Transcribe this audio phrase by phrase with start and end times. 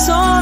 [0.00, 0.39] song.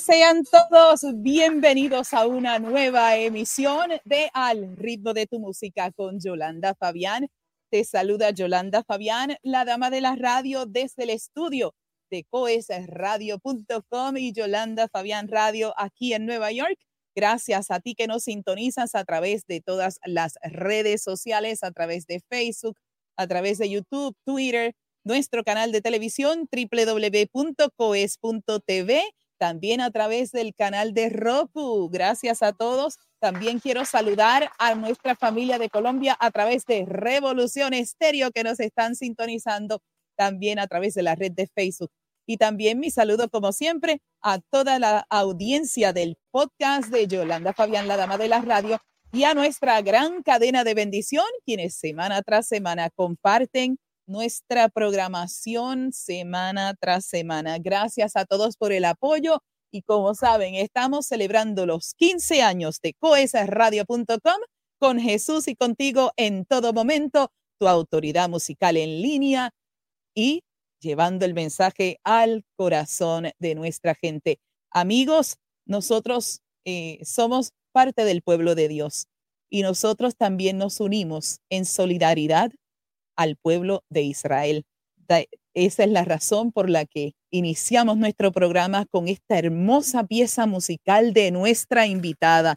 [0.00, 6.74] Sean todos bienvenidos a una nueva emisión de Al ritmo de tu música con Yolanda
[6.74, 7.28] Fabián.
[7.70, 11.74] Te saluda Yolanda Fabián, la dama de la radio desde el estudio
[12.10, 16.78] de coesradio.com y Yolanda Fabián Radio aquí en Nueva York.
[17.14, 22.06] Gracias a ti que nos sintonizas a través de todas las redes sociales, a través
[22.06, 22.78] de Facebook,
[23.16, 24.74] a través de YouTube, Twitter,
[25.04, 27.42] nuestro canal de televisión www.coes.tv,
[29.40, 31.88] también a través del canal de Roku.
[31.88, 32.98] Gracias a todos.
[33.20, 38.60] También quiero saludar a nuestra familia de Colombia a través de Revolución Estéreo que nos
[38.60, 39.80] están sintonizando
[40.14, 41.90] también a través de la red de Facebook.
[42.26, 47.88] Y también mi saludo, como siempre, a toda la audiencia del podcast de Yolanda Fabián,
[47.88, 48.78] la dama de la radio,
[49.10, 53.78] y a nuestra gran cadena de bendición, quienes semana tras semana comparten
[54.10, 57.58] nuestra programación semana tras semana.
[57.58, 59.42] Gracias a todos por el apoyo.
[59.72, 64.40] Y como saben, estamos celebrando los 15 años de coesradio.com
[64.80, 69.50] con Jesús y contigo en todo momento, tu autoridad musical en línea
[70.14, 70.42] y
[70.80, 74.40] llevando el mensaje al corazón de nuestra gente.
[74.72, 75.36] Amigos,
[75.66, 79.06] nosotros eh, somos parte del pueblo de Dios
[79.50, 82.50] y nosotros también nos unimos en solidaridad
[83.16, 84.64] al pueblo de Israel.
[85.54, 91.12] esa es la razón por la que iniciamos nuestro programa con esta hermosa pieza musical
[91.12, 92.56] de nuestra invitada.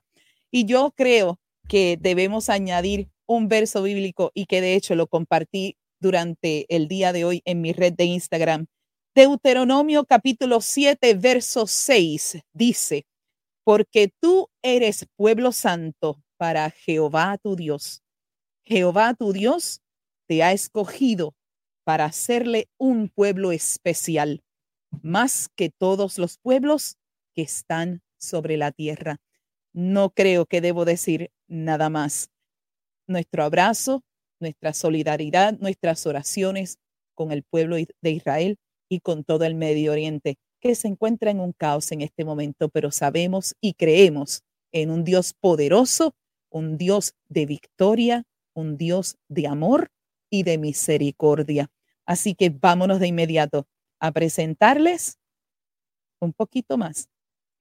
[0.51, 5.77] Y yo creo que debemos añadir un verso bíblico y que de hecho lo compartí
[6.00, 8.67] durante el día de hoy en mi red de Instagram.
[9.15, 13.05] Deuteronomio capítulo 7, verso 6 dice,
[13.63, 18.01] porque tú eres pueblo santo para Jehová tu Dios.
[18.65, 19.81] Jehová tu Dios
[20.27, 21.35] te ha escogido
[21.83, 24.41] para hacerle un pueblo especial,
[25.01, 26.97] más que todos los pueblos
[27.33, 29.17] que están sobre la tierra.
[29.73, 32.29] No creo que debo decir nada más.
[33.07, 34.03] Nuestro abrazo,
[34.39, 36.77] nuestra solidaridad, nuestras oraciones
[37.15, 38.57] con el pueblo de Israel
[38.89, 42.69] y con todo el Medio Oriente, que se encuentra en un caos en este momento,
[42.69, 46.15] pero sabemos y creemos en un Dios poderoso,
[46.49, 48.23] un Dios de victoria,
[48.53, 49.89] un Dios de amor
[50.33, 51.69] y de misericordia.
[52.07, 53.68] Así que vámonos de inmediato
[54.00, 55.19] a presentarles
[56.19, 57.07] un poquito más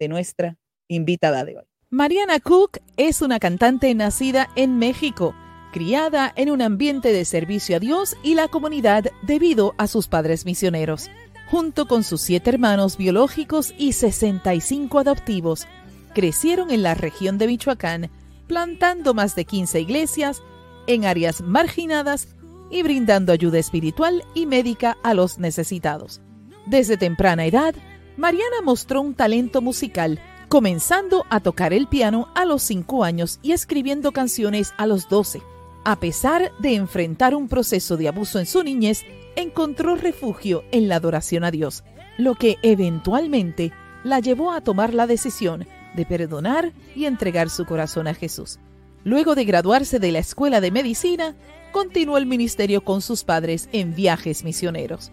[0.01, 0.57] de nuestra
[0.89, 1.65] invitada de hoy.
[1.91, 5.35] Mariana Cook es una cantante nacida en México
[5.71, 10.47] criada en un ambiente de servicio a Dios y la comunidad debido a sus padres
[10.47, 11.11] misioneros.
[11.51, 15.67] Junto con sus siete hermanos biológicos y 65 adoptivos,
[16.15, 18.11] crecieron en la región de Michoacán,
[18.47, 20.43] plantando más de 15 iglesias
[20.87, 22.29] en áreas marginadas
[22.73, 26.21] y brindando ayuda espiritual y médica a los necesitados.
[26.67, 27.75] Desde temprana edad,
[28.17, 33.53] Mariana mostró un talento musical, comenzando a tocar el piano a los 5 años y
[33.53, 35.43] escribiendo canciones a los 12.
[35.85, 39.05] A pesar de enfrentar un proceso de abuso en su niñez,
[39.37, 41.85] encontró refugio en la adoración a Dios,
[42.17, 43.73] lo que eventualmente
[44.05, 48.59] la llevó a tomar la decisión de perdonar y entregar su corazón a Jesús.
[49.05, 51.35] Luego de graduarse de la Escuela de Medicina,
[51.73, 55.11] continuó el ministerio con sus padres en viajes misioneros.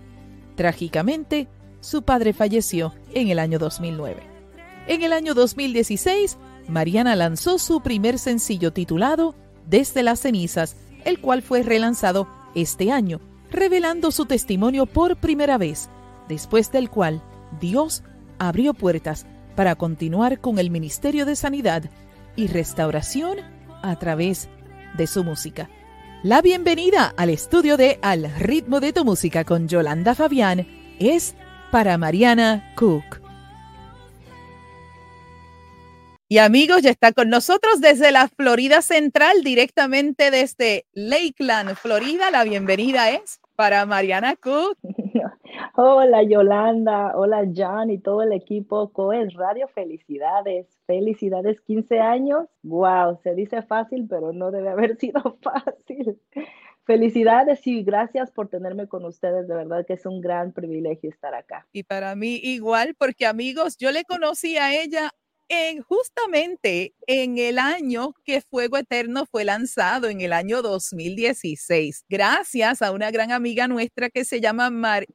[0.56, 1.48] Trágicamente,
[1.82, 4.22] su padre falleció en el año 2009.
[4.88, 6.38] En el año 2016,
[6.68, 9.36] Mariana lanzó su primer sencillo titulado
[9.66, 10.76] desde las cenizas,
[11.06, 15.90] el cual fue relanzado este año, revelando su testimonio por primera vez,
[16.28, 17.24] después del cual
[17.60, 18.04] Dios
[18.38, 19.26] abrió puertas
[19.56, 21.90] para continuar con el Ministerio de Sanidad
[22.36, 23.40] y Restauración
[23.82, 24.50] a través
[24.98, 25.70] de su música.
[26.22, 30.68] La bienvenida al estudio de Al ritmo de tu música con Yolanda Fabián
[31.00, 31.34] es
[31.72, 33.22] para Mariana Cook.
[36.28, 42.30] Y amigos, ya está con nosotros desde la Florida Central, directamente desde Lakeland, Florida.
[42.32, 44.78] La bienvenida es para Mariana Cook.
[45.82, 49.70] Hola Yolanda, hola John y todo el equipo Coes Radio.
[49.70, 52.50] Felicidades, felicidades 15 años.
[52.64, 56.20] Wow, se dice fácil, pero no debe haber sido fácil.
[56.84, 59.48] Felicidades y gracias por tenerme con ustedes.
[59.48, 61.66] De verdad que es un gran privilegio estar acá.
[61.72, 65.12] Y para mí igual, porque amigos, yo le conocí a ella
[65.50, 72.82] en, justamente en el año que Fuego Eterno fue lanzado, en el año 2016, gracias
[72.82, 74.70] a una gran amiga nuestra que se llama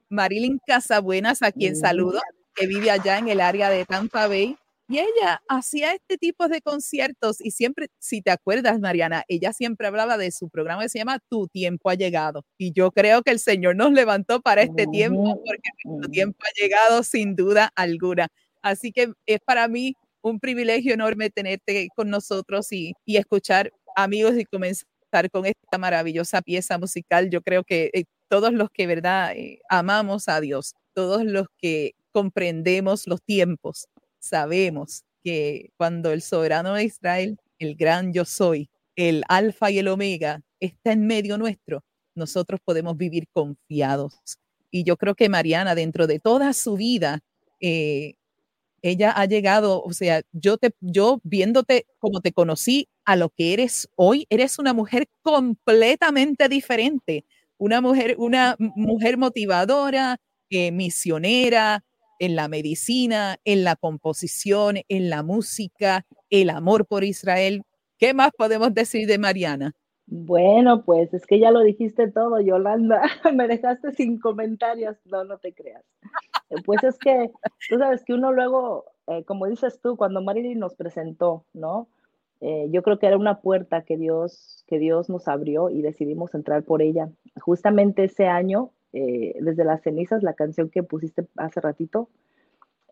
[0.09, 2.21] Marilyn Casabuenas, a quien saludo,
[2.55, 4.57] que vive allá en el área de Tampa Bay.
[4.87, 9.87] Y ella hacía este tipo de conciertos y siempre, si te acuerdas, Mariana, ella siempre
[9.87, 12.45] hablaba de su programa que se llama Tu tiempo ha llegado.
[12.59, 16.61] Y yo creo que el Señor nos levantó para este tiempo porque nuestro tiempo ha
[16.61, 18.29] llegado sin duda alguna.
[18.61, 24.37] Así que es para mí un privilegio enorme tenerte con nosotros y, y escuchar amigos
[24.37, 27.31] y comenzar con esta maravillosa pieza musical.
[27.31, 31.93] Yo creo que eh, todos los que, ¿verdad?, eh, amamos a Dios, todos los que
[32.11, 33.87] comprendemos los tiempos,
[34.19, 39.89] sabemos que cuando el soberano de Israel, el gran yo soy, el alfa y el
[39.89, 44.15] omega, está en medio nuestro, nosotros podemos vivir confiados.
[44.71, 47.21] Y yo creo que Mariana, dentro de toda su vida,
[47.61, 48.15] eh,
[48.85, 53.55] ella ha llegado, o sea, yo te, yo viéndote como te conocí a lo que
[53.55, 57.25] eres hoy, eres una mujer completamente diferente,
[57.57, 61.83] una mujer, una mujer motivadora, eh, misionera
[62.19, 67.63] en la medicina, en la composición, en la música, el amor por Israel.
[67.99, 69.73] ¿Qué más podemos decir de Mariana?
[70.07, 73.03] Bueno, pues es que ya lo dijiste todo, Yolanda.
[73.35, 74.97] Me dejaste sin comentarios.
[75.07, 75.85] No, no te creas.
[76.51, 77.31] Eh, pues es que
[77.69, 81.89] tú sabes que uno luego, eh, como dices tú, cuando Marilyn nos presentó, ¿no?
[82.41, 86.35] Eh, yo creo que era una puerta que Dios, que Dios nos abrió y decidimos
[86.35, 87.09] entrar por ella.
[87.41, 92.11] Justamente ese año, desde las cenizas, la canción que pusiste hace ratito,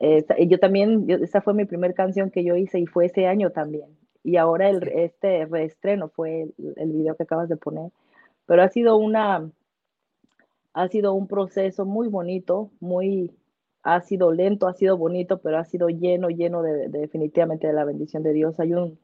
[0.00, 3.90] yo también, esa fue mi primera canción que yo hice y fue ese año también.
[4.25, 7.91] Y ahora el, este reestreno fue el, el video que acabas de poner.
[8.47, 9.50] Pero ha sido una,
[10.75, 13.33] ha sido un proceso muy bonito, muy,
[13.83, 17.85] ha sido lento, ha sido bonito, pero ha sido lleno, lleno de, definitivamente de la
[17.85, 18.59] bendición de Dios.
[18.61, 18.99] Hay un,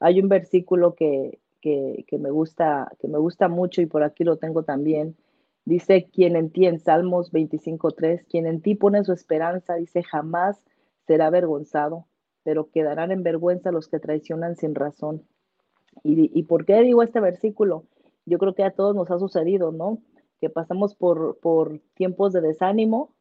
[0.00, 4.24] hay un versículo que, que, que, me gusta, que me gusta mucho y por aquí
[4.24, 5.16] lo tengo también.
[5.64, 10.62] Dice, quien en ti, en Salmos 25.3, quien en ti pone su esperanza, dice, jamás
[11.06, 12.06] será avergonzado,
[12.46, 15.26] pero quedarán en vergüenza los que traicionan sin razón.
[16.04, 17.82] ¿Y, y por qué digo este versículo?
[18.24, 19.98] Yo creo que a todos nos ha sucedido, ¿no?
[20.40, 23.16] Que pasamos por, por tiempos de desánimo,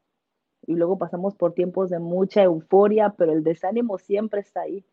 [0.68, 4.86] y luego pasamos por tiempos de mucha euforia, pero el desánimo siempre está ahí.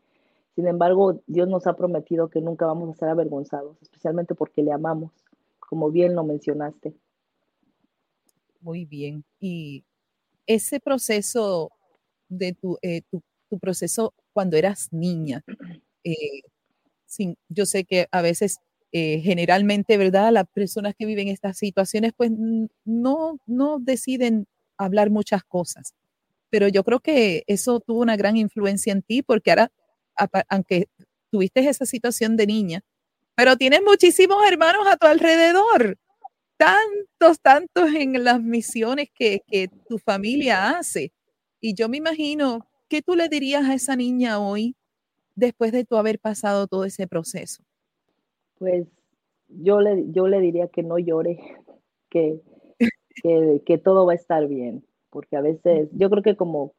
[0.54, 4.72] Sin embargo, Dios nos ha prometido que nunca vamos a ser avergonzados, especialmente porque le
[4.72, 5.12] amamos,
[5.58, 6.94] como bien lo mencionaste.
[8.62, 9.24] Muy bien.
[9.38, 9.84] Y
[10.46, 11.70] ese proceso
[12.30, 15.44] de tu, eh, tu, proceso cuando eras niña,
[16.04, 16.42] eh,
[17.06, 18.58] sin, yo sé que a veces
[18.92, 20.32] eh, generalmente, ¿verdad?
[20.32, 22.30] Las personas que viven estas situaciones, pues
[22.84, 24.46] no, no deciden
[24.76, 25.94] hablar muchas cosas.
[26.50, 29.72] Pero yo creo que eso tuvo una gran influencia en ti porque ahora,
[30.48, 30.88] aunque
[31.30, 32.82] tuviste esa situación de niña,
[33.34, 35.98] pero tienes muchísimos hermanos a tu alrededor,
[36.58, 41.12] tantos, tantos en las misiones que, que tu familia hace.
[41.60, 44.76] Y yo me imagino, ¿qué tú le dirías a esa niña hoy
[45.34, 47.62] después de tu haber pasado todo ese proceso?
[48.58, 48.86] Pues
[49.48, 51.38] yo le, yo le diría que no llore,
[52.10, 52.42] que,
[53.64, 56.74] que, todo va a estar bien, porque a veces yo creo que como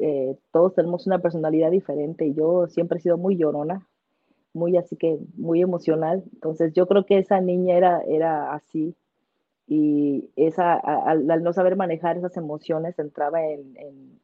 [0.00, 3.86] eh, todos tenemos una personalidad diferente y yo siempre he sido muy llorona,
[4.52, 8.96] muy así que muy emocional, entonces yo creo que esa niña era, era así
[9.68, 14.18] y esa, al, no saber manejar esas emociones entraba en, en,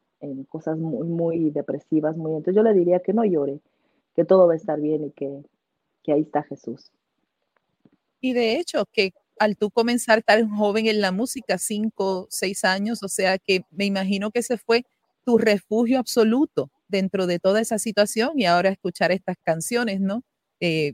[0.49, 3.59] cosas muy, muy depresivas, muy, entonces yo le diría que no llore,
[4.15, 5.43] que todo va a estar bien y que,
[6.03, 6.91] que ahí está Jesús.
[8.21, 13.03] Y de hecho, que al tú comenzar tan joven en la música, cinco, seis años,
[13.03, 14.83] o sea que me imagino que ese fue
[15.25, 20.23] tu refugio absoluto dentro de toda esa situación y ahora escuchar estas canciones, ¿no?
[20.59, 20.93] Eh,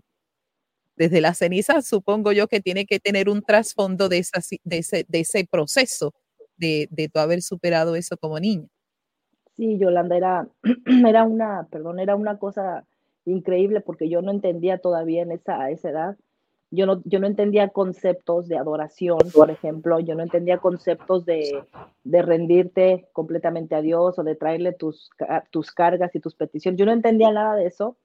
[0.96, 4.26] desde la ceniza, supongo yo que tiene que tener un trasfondo de,
[4.64, 6.14] de, ese, de ese proceso
[6.58, 8.68] de, de tu haber superado eso como niña.
[9.62, 10.48] Sí, Yolanda, era,
[11.08, 12.84] era una, perdón, era una cosa
[13.26, 16.18] increíble porque yo no entendía todavía en esa, esa edad
[16.72, 21.64] yo no, yo no entendía conceptos de adoración, por ejemplo, yo no entendía conceptos de,
[22.04, 25.12] de rendirte completamente a Dios o de traerle tus,
[25.52, 26.80] tus cargas y tus peticiones.
[26.80, 27.98] Yo no entendía nada de eso,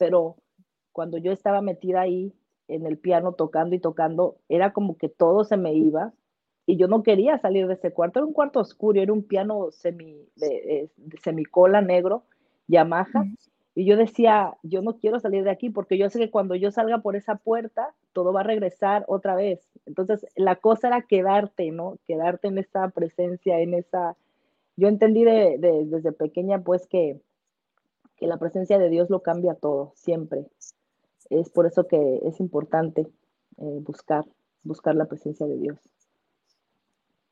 [0.00, 0.34] pero
[0.90, 2.32] cuando yo estaba metida ahí
[2.66, 6.12] en el piano tocando y tocando, era como que todo se me iba
[6.66, 8.20] y yo no quería salir de ese cuarto.
[8.20, 12.24] Era un cuarto oscuro, era un piano semi, de, de semicola negro,
[12.68, 13.24] Yamaha.
[13.74, 16.70] Y yo decía, yo no quiero salir de aquí porque yo sé que cuando yo
[16.70, 19.68] salga por esa puerta, todo va a regresar otra vez.
[19.84, 21.98] Entonces, la cosa era quedarte, ¿no?
[22.06, 24.16] Quedarte en esa presencia, en esa...
[24.76, 27.20] Yo entendí de, desde pequeña, pues, que,
[28.16, 30.46] que la presencia de Dios lo cambia todo, siempre.
[31.30, 33.02] Es por eso que es importante
[33.56, 34.24] eh, buscar,
[34.62, 35.78] buscar la presencia de Dios.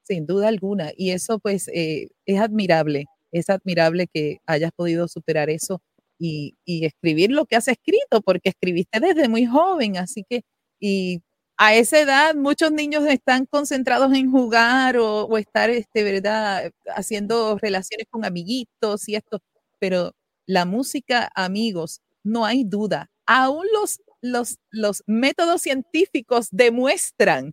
[0.07, 0.91] Sin duda alguna.
[0.97, 5.83] Y eso, pues, eh, es admirable es admirable que hayas podido superar eso
[6.19, 10.43] y, escribir lo que has escrito, porque escribiste desde muy joven, así que,
[10.79, 11.21] y
[11.57, 18.07] a esa edad muchos niños están concentrados en jugar o, estar, este, ¿verdad?, haciendo relaciones
[18.11, 19.41] con amiguitos y esto,
[19.81, 20.13] pero
[20.47, 27.53] la música, amigos, no hay duda, aún los, los, los métodos científicos demuestran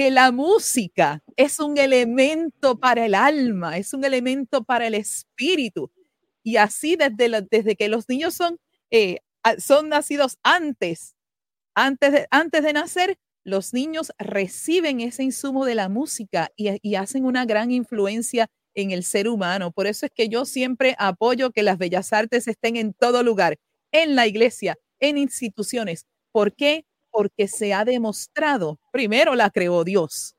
[0.00, 5.92] que la música es un elemento para el alma, es un elemento para el espíritu.
[6.42, 8.58] Y así desde, desde que los niños son,
[8.90, 9.18] eh,
[9.58, 11.16] son nacidos antes,
[11.74, 16.94] antes de, antes de nacer, los niños reciben ese insumo de la música y, y
[16.94, 19.70] hacen una gran influencia en el ser humano.
[19.70, 23.58] Por eso es que yo siempre apoyo que las bellas artes estén en todo lugar,
[23.92, 26.06] en la iglesia, en instituciones.
[26.32, 26.86] ¿Por qué?
[27.10, 30.36] Porque se ha demostrado, primero la creó Dios,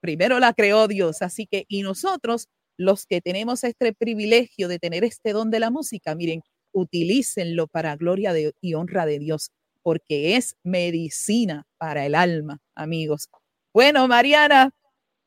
[0.00, 5.04] primero la creó Dios, así que, y nosotros, los que tenemos este privilegio de tener
[5.04, 9.50] este don de la música, miren, utilícenlo para gloria y honra de Dios,
[9.82, 13.28] porque es medicina para el alma, amigos.
[13.74, 14.70] Bueno, Mariana,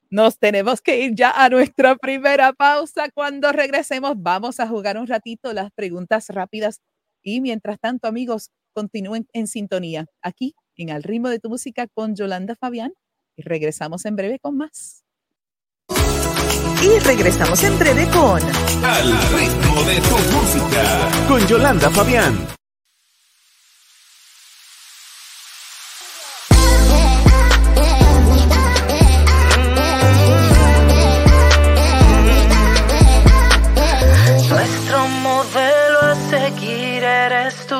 [0.09, 3.09] nos tenemos que ir ya a nuestra primera pausa.
[3.13, 6.79] Cuando regresemos, vamos a jugar un ratito las preguntas rápidas.
[7.21, 12.15] Y mientras tanto, amigos, continúen en sintonía aquí en Al ritmo de tu música con
[12.15, 12.93] Yolanda Fabián
[13.35, 15.03] y regresamos en breve con más.
[16.81, 18.41] Y regresamos en breve con
[18.83, 22.47] Al ritmo de tu música con Yolanda Fabián.
[34.49, 37.75] Nuestro modelo a seguir eres tú,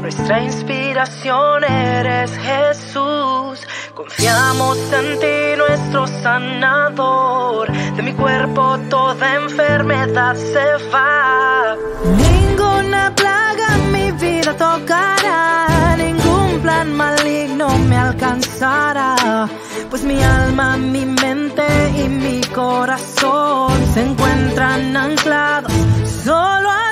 [0.00, 0.44] nuestra
[1.68, 3.66] eres Jesús.
[3.94, 7.70] Confiamos en ti, nuestro sanador.
[7.96, 11.76] De mi cuerpo toda enfermedad se va.
[12.04, 19.48] Ninguna plaga en mi vida tocará, ningún plan maligno me alcanzará.
[19.90, 25.72] Pues mi alma, mi mente y mi corazón se encuentran anclados
[26.24, 26.91] solo a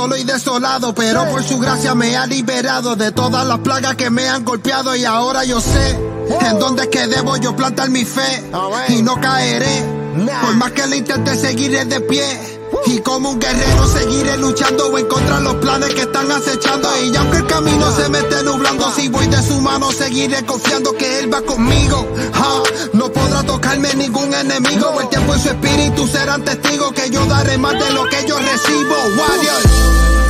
[0.00, 4.08] solo y desolado, pero por su gracia me ha liberado de todas las plagas que
[4.08, 8.06] me han golpeado y ahora yo sé en dónde es que debo yo plantar mi
[8.06, 8.42] fe
[8.88, 9.84] y no caeré.
[10.40, 12.49] Por más que le intente seguiré de pie.
[12.86, 16.88] Y como un guerrero seguiré luchando en contra de los planes que están acechando.
[17.04, 20.92] Y aunque el camino se me esté nublando, si voy de su mano, seguiré confiando
[20.92, 22.06] que él va conmigo.
[22.34, 25.00] Ah, no podrá tocarme ningún enemigo.
[25.00, 28.38] El tiempo y su espíritu serán testigos que yo daré más de lo que yo
[28.38, 28.94] recibo.
[29.18, 30.29] Warrior.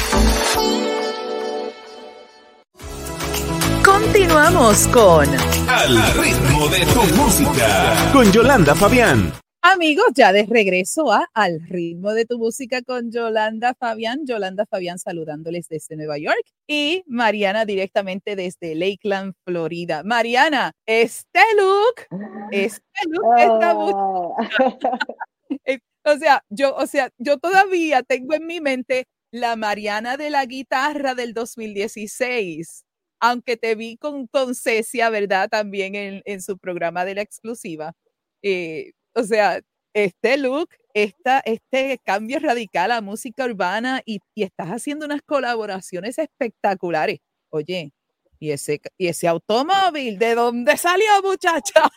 [4.01, 5.27] Continuamos con
[5.69, 8.09] Al ritmo de tu música.
[8.11, 9.31] Con Yolanda Fabián.
[9.61, 14.25] Amigos, ya de regreso a Al ritmo de tu música con Yolanda Fabián.
[14.25, 20.01] Yolanda Fabián saludándoles desde Nueva York y Mariana directamente desde Lakeland, Florida.
[20.03, 22.07] Mariana, este look,
[22.51, 24.97] este look, esta música.
[26.05, 30.43] o sea, yo, o sea, yo todavía tengo en mi mente la Mariana de la
[30.45, 32.83] guitarra del 2016
[33.21, 35.47] aunque te vi con, con Cecia, ¿verdad?
[35.49, 37.93] También en, en su programa de la exclusiva.
[38.41, 39.61] Eh, o sea,
[39.93, 46.17] este look, esta, este cambio radical a música urbana y, y, estás haciendo unas colaboraciones
[46.17, 47.19] espectaculares.
[47.49, 47.93] Oye,
[48.39, 50.17] ¿y ese, y ese automóvil?
[50.17, 51.89] ¿De dónde salió, muchacha?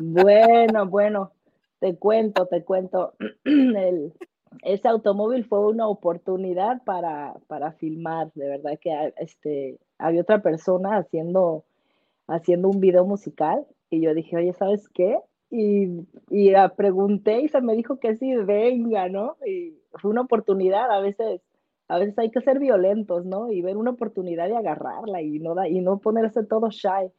[0.00, 1.32] Bueno, bueno,
[1.80, 3.14] te cuento, te cuento.
[3.44, 4.12] El,
[4.62, 10.98] ese automóvil fue una oportunidad para, para filmar, de verdad que este, había otra persona
[10.98, 11.64] haciendo,
[12.26, 15.18] haciendo un video musical y yo dije, oye, ¿sabes qué?
[15.50, 19.36] Y, y pregunté y se me dijo que sí, venga, ¿no?
[19.46, 21.40] Y fue una oportunidad, a veces,
[21.88, 23.52] a veces hay que ser violentos, ¿no?
[23.52, 27.12] Y ver una oportunidad y agarrarla y no, da, y no ponerse todo shy.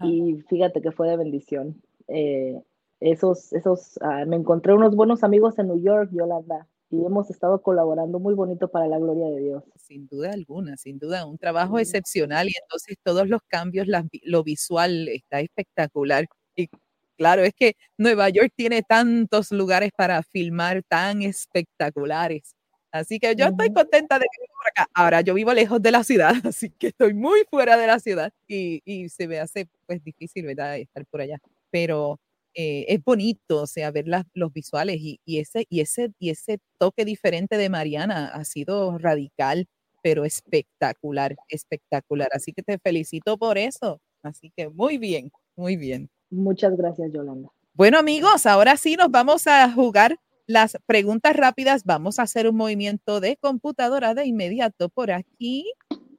[0.00, 1.82] Y fíjate que fue de bendición.
[2.08, 2.60] Eh,
[3.00, 7.60] esos, esos, uh, me encontré unos buenos amigos en New York, Yolanda, y hemos estado
[7.62, 9.64] colaborando muy bonito para la gloria de Dios.
[9.76, 13.86] Sin duda alguna, sin duda, un trabajo excepcional y entonces todos los cambios,
[14.22, 16.26] lo visual está espectacular.
[16.54, 16.68] Y
[17.16, 22.54] claro, es que Nueva York tiene tantos lugares para filmar tan espectaculares.
[22.92, 24.90] Así que yo estoy contenta de que por acá.
[24.94, 28.32] Ahora, yo vivo lejos de la ciudad, así que estoy muy fuera de la ciudad
[28.48, 31.38] y, y se me hace pues difícil, ¿verdad?, estar por allá.
[31.70, 32.18] Pero
[32.56, 36.30] eh, es bonito, o sea, ver las, los visuales y, y, ese, y, ese, y
[36.30, 39.68] ese toque diferente de Mariana ha sido radical,
[40.02, 42.30] pero espectacular, espectacular.
[42.32, 44.00] Así que te felicito por eso.
[44.22, 46.08] Así que muy bien, muy bien.
[46.30, 47.50] Muchas gracias, Yolanda.
[47.74, 51.84] Bueno, amigos, ahora sí nos vamos a jugar las preguntas rápidas.
[51.84, 55.70] Vamos a hacer un movimiento de computadora de inmediato por aquí.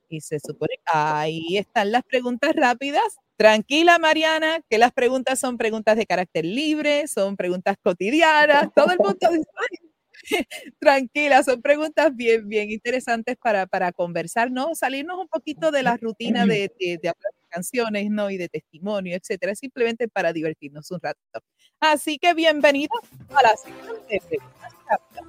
[0.08, 3.17] Y se supone, ahí están las preguntas rápidas.
[3.38, 8.97] Tranquila, Mariana, que las preguntas son preguntas de carácter libre, son preguntas cotidianas, todo el
[8.97, 9.15] mundo
[10.80, 14.73] tranquila, son preguntas bien, bien interesantes para, para conversar, ¿no?
[14.73, 17.13] Salirnos un poquito de la rutina de, de, de
[17.50, 18.32] canciones, ¿no?
[18.32, 21.19] Y de testimonio, etcétera, simplemente para divertirnos un rato.
[21.80, 25.21] Así que bienvenidos a la siguiente pregunta.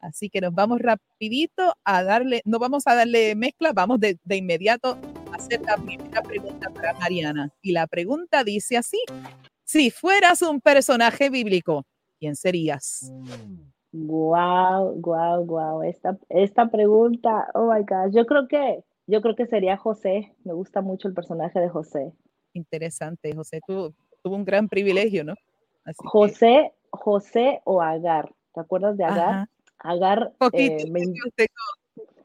[0.00, 4.36] Así que nos vamos rapidito a darle, no vamos a darle mezcla, vamos de, de
[4.36, 4.98] inmediato
[5.38, 7.52] hacer la primera pregunta para Mariana.
[7.62, 8.98] Y la pregunta dice así,
[9.64, 11.84] si fueras un personaje bíblico,
[12.18, 13.10] ¿quién serías?
[13.92, 15.82] Wow, wow, wow.
[15.82, 20.34] Esta, esta pregunta, oh my God, yo creo que, yo creo que sería José.
[20.44, 22.12] Me gusta mucho el personaje de José.
[22.52, 25.34] Interesante, José tuvo, tuvo un gran privilegio, ¿no?
[25.84, 26.72] Así José, que...
[26.90, 28.34] José o Agar.
[28.52, 29.28] ¿Te acuerdas de Agar?
[29.28, 29.50] Ajá.
[29.78, 30.32] Agar.
[30.38, 31.02] Poquito, eh, me...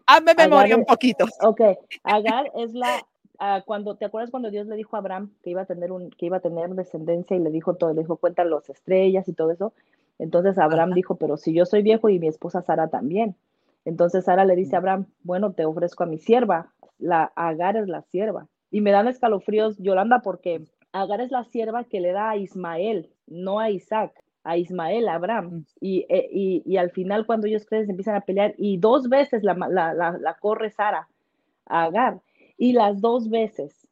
[0.06, 1.26] Hazme memoria Agar, un poquito.
[1.42, 1.62] Ok,
[2.04, 3.06] Agar es la.
[3.40, 6.12] Uh, cuando te acuerdas cuando Dios le dijo a Abraham que iba a tener un
[6.12, 9.34] que iba a tener descendencia y le dijo todo, le dijo cuenta las estrellas y
[9.34, 9.74] todo eso.
[10.20, 10.96] Entonces Abraham Ajá.
[10.96, 13.36] dijo, pero si yo soy viejo y mi esposa Sara también.
[13.86, 16.72] Entonces Sara le dice a Abraham, bueno, te ofrezco a mi sierva.
[17.00, 18.48] La Agar es la sierva.
[18.70, 23.10] Y me dan escalofríos, Yolanda, porque Agar es la sierva que le da a Ismael,
[23.28, 27.66] no a Isaac a Ismael, a Abraham, y, eh, y, y, al final cuando ellos
[27.66, 31.08] tres empiezan a pelear, y dos veces la, la, la, la, corre Sara
[31.66, 32.22] a Agar,
[32.58, 33.88] y las dos veces,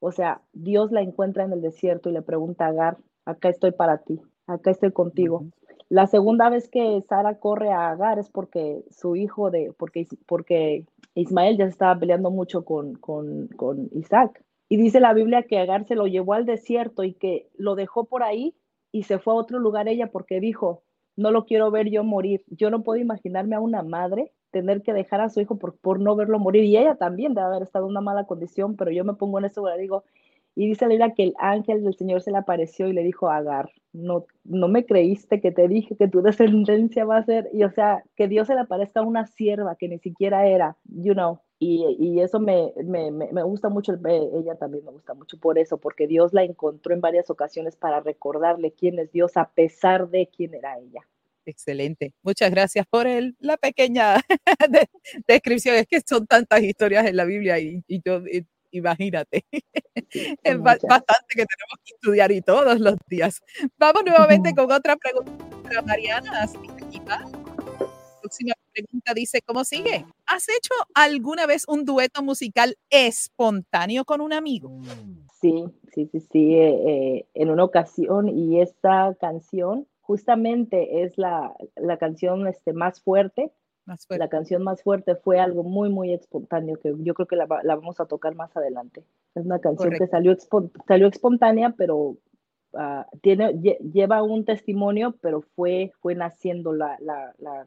[0.00, 3.72] o sea, Dios la encuentra en el desierto y le pregunta a Agar, acá estoy
[3.72, 5.38] para ti, acá estoy contigo.
[5.38, 5.66] Uh -huh.
[5.88, 10.84] La segunda vez que Sara corre a Agar es porque su hijo de, porque, porque
[11.14, 14.42] Ismael ya se estaba peleando mucho con, con, con Isaac.
[14.68, 18.04] Y dice la Biblia que Agar se lo llevó al desierto y que lo dejó
[18.04, 18.52] por ahí
[18.96, 20.82] y se fue a otro lugar ella porque dijo,
[21.16, 22.42] no lo quiero ver yo morir.
[22.46, 26.00] Yo no puedo imaginarme a una madre tener que dejar a su hijo por, por
[26.00, 26.64] no verlo morir.
[26.64, 29.44] Y ella también debe haber estado en una mala condición, pero yo me pongo en
[29.44, 30.04] ese lugar y digo,
[30.56, 33.28] y dice la Biblia que el ángel del Señor se le apareció y le dijo
[33.28, 37.62] Agar, no, no me creíste que te dije que tu descendencia va a ser, y
[37.62, 41.12] o sea, que Dios se le aparezca a una sierva que ni siquiera era, you
[41.12, 45.58] know, y, y eso me, me, me, gusta mucho, ella también me gusta mucho por
[45.58, 50.08] eso, porque Dios la encontró en varias ocasiones para recordarle quién es Dios a pesar
[50.08, 51.00] de quién era ella.
[51.46, 52.12] Excelente.
[52.22, 54.16] Muchas gracias por el, la pequeña
[54.68, 54.88] de,
[55.28, 55.76] descripción.
[55.76, 58.44] Es que son tantas historias en la Biblia y, y yo, y,
[58.76, 59.44] imagínate.
[60.42, 63.42] Es bastante que tenemos que estudiar y todos los días.
[63.76, 65.32] Vamos nuevamente con otra pregunta
[65.64, 66.42] para Mariana.
[66.42, 67.24] Así que va
[68.26, 70.04] próxima pregunta dice, ¿cómo sigue?
[70.26, 74.80] ¿Has hecho alguna vez un dueto musical espontáneo con un amigo?
[75.40, 81.54] Sí, sí, sí, sí, eh, eh, en una ocasión y esta canción justamente es la,
[81.76, 83.52] la canción este, más fuerte.
[83.86, 87.46] Más La canción más fuerte fue algo muy, muy espontáneo que yo creo que la,
[87.62, 89.04] la vamos a tocar más adelante.
[89.36, 90.16] Es una canción que Correcto.
[90.16, 92.16] salió, expo- salió espontánea, pero
[92.74, 97.66] ah, tiene, lle- lleva un testimonio, pero fue, fue naciendo la, la, la,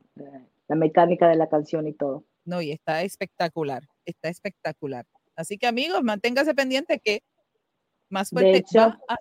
[0.67, 2.25] la- mecánica de la canción y todo.
[2.45, 5.05] No, y está espectacular, está espectacular.
[5.37, 7.21] Así que amigos, manténgase pendiente que
[8.09, 9.17] más De fuerte hecho- va a-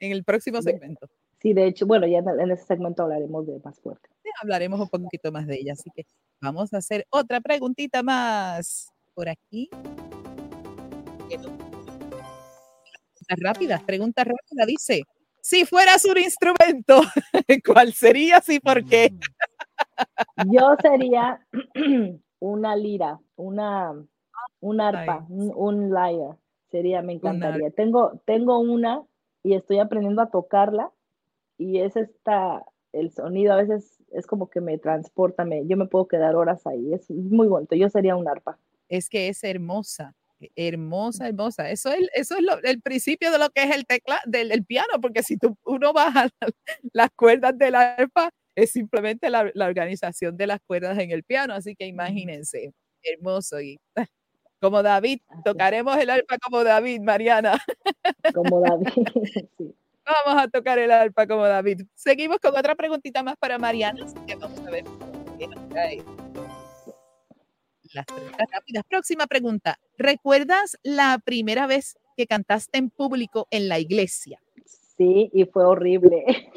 [0.00, 1.08] en el próximo De- segmento.
[1.40, 4.10] Sí, de hecho, bueno, ya en, en ese segmento hablaremos de más fuerte.
[4.42, 5.72] Hablaremos un poquito más de ella.
[5.72, 6.04] Así que
[6.40, 9.68] vamos a hacer otra preguntita más por aquí.
[11.28, 11.80] Preguntas
[13.38, 14.66] rápidas, pregunta rápida.
[14.66, 15.02] Dice,
[15.40, 17.00] si fueras un instrumento,
[17.66, 19.12] ¿cuál serías y por qué?
[20.52, 21.46] Yo sería
[22.40, 23.92] una lira, una,
[24.60, 26.36] un arpa, un, un lyre.
[26.70, 27.70] Sería, me encantaría.
[27.70, 29.02] Tengo, tengo una
[29.42, 30.92] y estoy aprendiendo a tocarla
[31.58, 35.86] y es esta, el sonido a veces es como que me transporta, me, yo me
[35.86, 36.92] puedo quedar horas ahí.
[36.94, 37.74] Es muy bonito.
[37.76, 38.58] Yo sería un arpa.
[38.88, 40.14] Es que es hermosa,
[40.56, 41.70] hermosa, hermosa.
[41.70, 44.64] Eso es, eso es lo- el principio de lo que es el teclado del el
[44.64, 46.30] piano, porque si tú, uno baja la-
[46.92, 51.54] las cuerdas del arpa, es simplemente la, la organización de las cuerdas en el piano.
[51.54, 53.60] Así que imagínense, hermoso.
[53.60, 53.78] Y
[54.60, 57.58] como David, tocaremos el arpa como David, Mariana.
[58.34, 58.86] Como David.
[59.58, 59.74] sí.
[60.24, 61.82] Vamos a tocar el arpa como David.
[61.94, 64.04] Seguimos con otra preguntita más para Mariana.
[64.04, 64.84] Así que vamos a ver
[65.38, 66.02] qué nos trae.
[67.92, 68.84] Las preguntas rápidas.
[68.88, 69.78] Próxima pregunta.
[69.98, 74.40] ¿Recuerdas la primera vez que cantaste en público en la iglesia?
[74.96, 76.24] Sí, y fue horrible.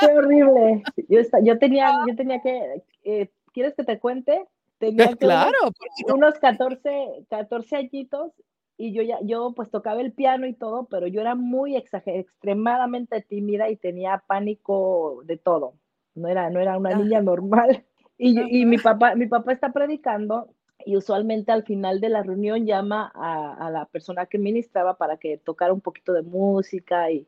[0.00, 0.82] fue horrible.
[1.08, 4.44] Yo, esta- yo, tenía, yo tenía que, eh, ¿quieres que te cuente?
[4.78, 5.74] Tenía que claro, unos,
[6.08, 8.32] no- unos 14, 14 añitos
[8.78, 12.16] y yo ya, yo pues tocaba el piano y todo, pero yo era muy exager
[12.16, 15.74] extremadamente tímida y tenía pánico de todo.
[16.14, 16.98] No era, no era una Ah.
[16.98, 17.84] niña normal.
[18.18, 20.50] Y, y mi papá, mi papá está predicando
[20.84, 25.16] y usualmente al final de la reunión llama a, a la persona que ministraba para
[25.16, 27.26] que tocara un poquito de música y,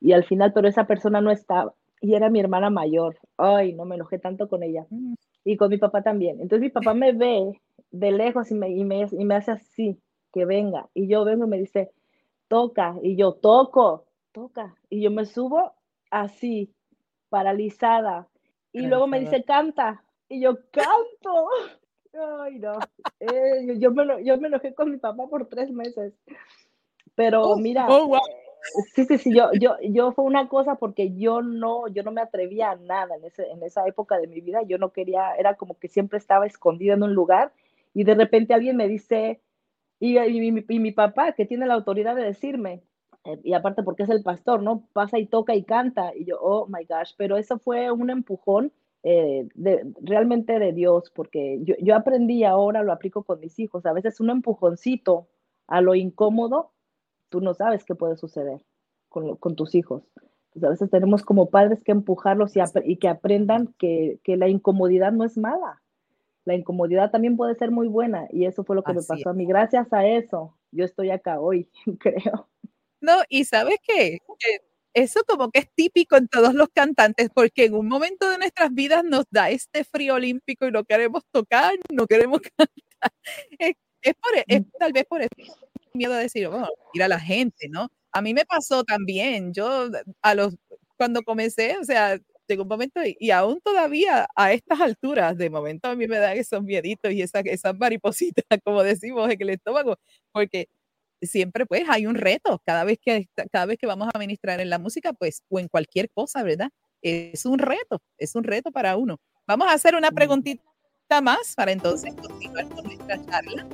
[0.00, 3.16] y al final, pero esa persona no estaba y era mi hermana mayor.
[3.36, 6.40] Ay, no me enojé tanto con ella Mm, y con mi papá también.
[6.40, 9.98] Entonces mi papá me ve de lejos y me, y me, y me hace así,
[10.32, 10.88] que venga.
[10.94, 11.92] Y yo vengo y me dice,
[12.48, 12.96] toca.
[13.02, 14.74] Y yo, toco, toca.
[14.90, 15.74] Y yo me subo
[16.10, 16.72] así,
[17.28, 18.28] paralizada.
[18.72, 20.02] Y luego me dice, canta.
[20.28, 21.48] Y yo, canto.
[22.40, 22.78] Ay, no.
[23.20, 26.14] Eh, yo, me, yo me enojé con mi papá por tres meses.
[27.14, 28.16] Pero Oh, mira, oh, wow.
[28.18, 32.12] eh, sí, sí, sí, yo, yo, yo fue una cosa porque yo no, yo no
[32.12, 35.34] me atrevía a nada en, ese, en esa época de mi vida, yo no quería,
[35.34, 37.52] era como que siempre estaba escondida en un lugar
[37.94, 39.40] y de repente alguien me dice,
[40.00, 42.82] y, y mi, mi papá, que tiene la autoridad de decirme,
[43.24, 44.88] eh, y aparte porque es el pastor, ¿no?
[44.92, 48.72] Pasa y toca y canta, y yo, oh my gosh, pero eso fue un empujón
[49.02, 53.86] eh, de, realmente de Dios, porque yo, yo aprendí ahora, lo aplico con mis hijos,
[53.86, 55.28] a veces un empujoncito
[55.66, 56.72] a lo incómodo,
[57.28, 58.64] tú no sabes qué puede suceder
[59.08, 60.02] con, con tus hijos.
[60.52, 64.48] Pues a veces tenemos como padres que empujarlos y, y que aprendan que, que la
[64.48, 65.82] incomodidad no es mala.
[66.48, 69.34] La incomodidad también puede ser muy buena y eso fue lo que me pasó a
[69.34, 69.44] mí.
[69.44, 72.48] Gracias a eso, yo estoy acá hoy, creo.
[73.02, 74.60] No, y sabes qué, Que
[74.94, 78.72] eso como que es típico en todos los cantantes, porque en un momento de nuestras
[78.72, 83.12] vidas nos da este frío olímpico y no queremos tocar, no queremos cantar.
[83.58, 85.28] Es, es por, e- es tal vez por eso
[85.92, 87.88] miedo a decir, bueno, ir a la gente, ¿no?
[88.12, 89.90] A mí me pasó también, yo
[90.22, 90.56] a los,
[90.96, 95.50] cuando comencé, o sea, llegó un momento y, y aún todavía a estas alturas, de
[95.50, 99.50] momento a mí me dan esos mieditos y esas, esas maripositas, como decimos, en el
[99.50, 99.96] estómago,
[100.32, 100.68] porque
[101.22, 104.70] siempre pues hay un reto cada vez que cada vez que vamos a ministrar en
[104.70, 106.70] la música pues o en cualquier cosa verdad
[107.02, 109.18] es un reto es un reto para uno.
[109.46, 110.62] Vamos a hacer una preguntita
[111.22, 113.66] más para entonces continuar con nuestra charla.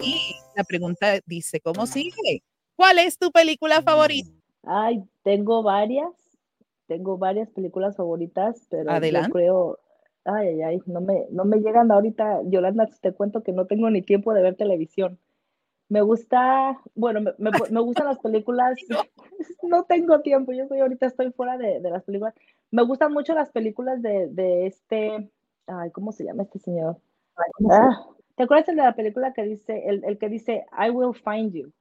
[0.00, 2.42] Y la pregunta dice cómo sigue
[2.76, 4.30] ¿cuál es tu película favorita?
[4.64, 6.10] Ay, tengo varias,
[6.86, 9.28] tengo varias películas favoritas, pero Adelante.
[9.28, 9.78] yo creo,
[10.24, 13.90] ay, ay, ay, no me, no me llegan ahorita, Yolanda, te cuento que no tengo
[13.90, 15.18] ni tiempo de ver televisión.
[15.88, 18.78] Me gusta, bueno, me, me, me gustan las películas,
[19.62, 22.34] no tengo tiempo, yo soy ahorita estoy fuera de, de las películas.
[22.70, 25.30] Me gustan mucho las películas de, de este,
[25.66, 26.96] ay, ¿cómo se llama este señor?
[27.70, 28.00] Ah,
[28.36, 31.52] ¿Te acuerdas el de la película que dice, el, el que dice, I will find
[31.52, 31.72] you?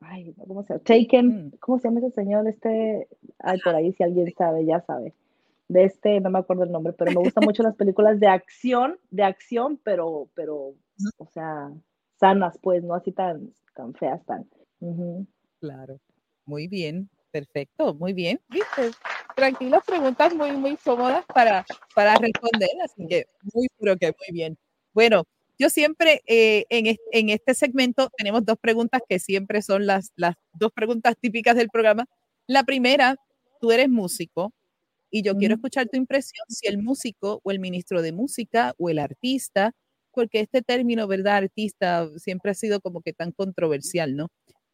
[0.00, 0.84] Ay, ¿cómo se llama?
[0.84, 1.50] Taken, Mm.
[1.60, 2.46] ¿cómo se llama ese señor?
[2.48, 5.14] Este, ay, por ahí si alguien sabe, ya sabe.
[5.68, 8.98] De este, no me acuerdo el nombre, pero me gustan mucho las películas de acción,
[9.10, 10.74] de acción, pero, pero,
[11.18, 11.72] o sea,
[12.20, 14.48] sanas, pues, no así tan, tan feas, tan.
[15.60, 15.98] Claro,
[16.44, 18.90] muy bien, perfecto, muy bien, viste,
[19.34, 24.56] tranquilas preguntas muy, muy cómodas para, para responder, así que muy, pero que muy bien.
[24.92, 25.24] Bueno,
[25.58, 30.34] yo siempre eh, en, en, este segmento tenemos dos preguntas que siempre son las, las
[30.52, 32.06] dos preguntas típicas del programa.
[32.46, 33.16] La primera,
[33.60, 34.52] tú eres músico
[35.10, 38.90] y yo quiero escuchar tu impresión si el músico o el ministro de música o
[38.90, 39.72] el artista,
[40.12, 41.36] porque este término, ¿verdad?
[41.36, 44.28] Artista siempre ha sido como que tan controversial, ¿no?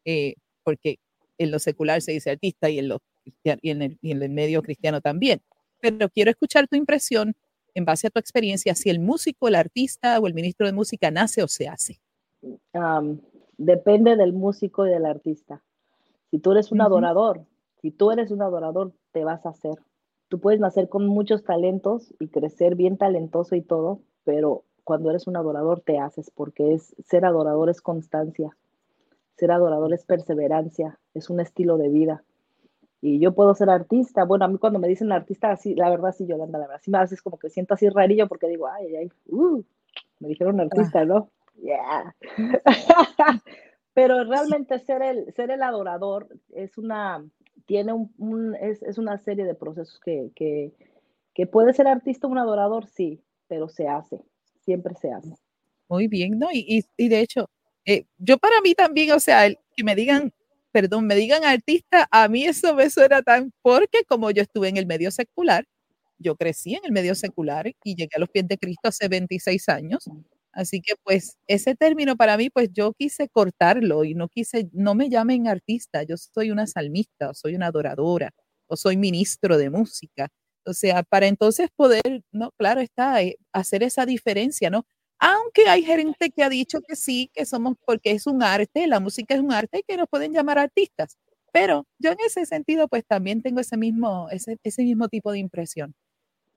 [0.05, 0.97] Eh, porque
[1.37, 3.01] en lo secular se dice artista y en, lo,
[3.43, 5.41] y en, el, y en el medio cristiano también.
[5.79, 7.35] Pero quiero escuchar tu impresión
[7.73, 11.11] en base a tu experiencia, si el músico, el artista o el ministro de música
[11.11, 11.99] nace o se hace?
[13.57, 15.63] depende del músico y del artista.
[16.31, 17.45] Si tú eres un adorador,
[17.81, 19.75] si tú eres un adorador, te vas a hacer.
[20.27, 25.27] Tú puedes nacer con muchos talentos y crecer bien talentoso y todo, pero cuando eres
[25.27, 28.57] un adorador te haces, porque es ser adorador es constancia,
[29.37, 32.23] ser adorador es perseverancia, es un estilo de vida
[33.05, 34.23] y yo puedo ser artista.
[34.23, 36.89] Bueno, a mí cuando me dicen artista, así, la verdad, sí, Yolanda, la verdad, sí
[36.89, 39.61] me haces como que siento así rarillo porque digo, ay, ay, uh,
[40.21, 41.29] me dijeron artista, ¿no?
[41.61, 42.15] Yeah.
[43.93, 47.25] Pero realmente ser el, ser el adorador es una,
[47.65, 50.71] tiene un, es, es, una serie de procesos que, que,
[51.33, 54.21] que puede ser artista un adorador, sí, pero se hace,
[54.61, 55.35] siempre se hace.
[55.89, 56.47] Muy bien, ¿no?
[56.53, 57.49] Y, y, y de hecho,
[57.85, 60.31] eh, yo para mí también, o sea, el, que me digan
[60.73, 64.77] perdón, me digan artista, a mí eso me suena tan, porque como yo estuve en
[64.77, 65.65] el medio secular,
[66.19, 69.69] yo crecí en el medio secular y llegué a los pies de Cristo hace 26
[69.69, 70.05] años.
[70.53, 74.95] Así que pues ese término para mí, pues yo quise cortarlo y no quise, no
[74.95, 78.31] me llamen artista, yo soy una salmista, o soy una adoradora,
[78.67, 80.29] o soy ministro de música.
[80.65, 84.85] O sea, para entonces poder, no, claro está, eh, hacer esa diferencia, ¿no?
[85.25, 88.99] Aunque hay gente que ha dicho que sí, que somos porque es un arte, la
[88.99, 91.17] música es un arte y que nos pueden llamar artistas.
[91.53, 95.39] Pero yo en ese sentido, pues también tengo ese mismo, ese, ese mismo tipo de
[95.39, 95.95] impresión.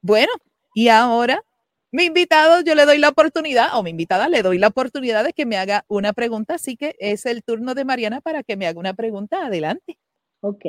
[0.03, 0.33] Bueno,
[0.75, 1.45] y ahora
[1.93, 5.33] mi invitado, yo le doy la oportunidad, o mi invitada le doy la oportunidad de
[5.33, 8.67] que me haga una pregunta, así que es el turno de Mariana para que me
[8.67, 9.47] haga una pregunta.
[9.47, 9.97] Adelante.
[10.41, 10.65] Ok,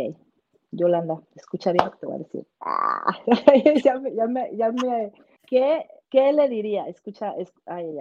[0.70, 2.48] Yolanda, escucha bien lo que a decir.
[2.62, 3.18] Ah,
[3.84, 5.12] ya me, ya me, ya me,
[5.48, 6.88] ¿qué ¿qué le diría?
[6.88, 7.34] Escucha,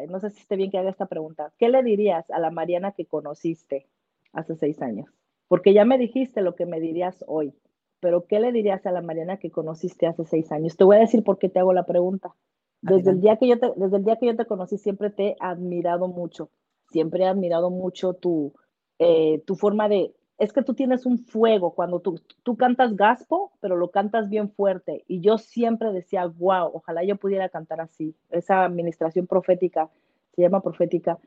[0.08, 1.52] no sé si esté bien que haga esta pregunta.
[1.58, 3.86] ¿Qué le dirías a la Mariana que conociste
[4.32, 5.08] hace seis años?
[5.48, 7.54] Porque ya me dijiste lo que me dirías hoy,
[8.00, 10.76] pero ¿qué le dirías a la Mariana que conociste hace seis años?
[10.76, 12.34] Te voy a decir por qué te hago la pregunta.
[12.82, 15.30] Desde el, día que yo te, desde el día que yo te conocí, siempre te
[15.30, 16.50] he admirado mucho.
[16.90, 18.52] Siempre he admirado mucho tu,
[18.98, 23.52] eh, tu forma de, es que tú tienes un fuego cuando tú, tú cantas gaspo,
[23.60, 25.04] pero lo cantas bien fuerte.
[25.08, 28.14] Y yo siempre decía, wow, ojalá yo pudiera cantar así.
[28.30, 29.90] Esa administración profética,
[30.34, 31.18] se llama profética,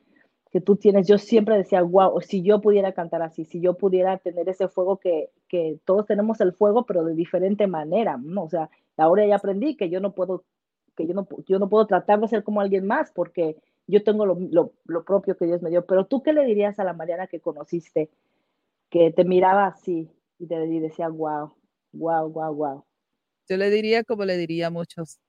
[0.51, 4.17] que tú tienes, yo siempre decía, wow, si yo pudiera cantar así, si yo pudiera
[4.17, 8.43] tener ese fuego que, que todos tenemos el fuego, pero de diferente manera, ¿no?
[8.43, 10.43] O sea, ahora ya aprendí que yo no puedo,
[10.95, 14.25] que yo no, yo no puedo tratar de ser como alguien más porque yo tengo
[14.25, 15.85] lo, lo, lo propio que Dios me dio.
[15.85, 18.09] Pero tú, ¿qué le dirías a la Mariana que conociste?
[18.89, 21.53] Que te miraba así y te decía, wow,
[21.91, 22.85] wow, wow, wow.
[23.47, 25.19] Yo le diría como le diría a muchos,